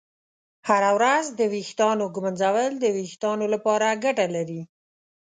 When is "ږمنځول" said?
2.15-2.71